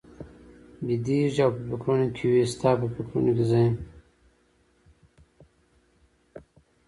بېدېږي 0.85 1.41
او 1.45 1.51
په 1.55 1.61
فکرونو 1.69 2.07
کې 2.15 2.25
وي، 2.31 2.43
ستا 2.53 2.69
په 2.79 2.87
فکرونو 2.95 3.31
کې 3.37 3.45
زه 3.49 3.57
یم؟ 3.63 3.75